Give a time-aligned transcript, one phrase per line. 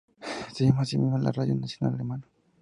[0.55, 2.25] Se llama a sí misma la radio nacional alemana.